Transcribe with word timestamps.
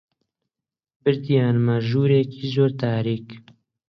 بردیانمە 1.03 1.75
ژوورێکی 1.87 2.43
زۆر 2.53 2.71
تاریک 2.83 3.27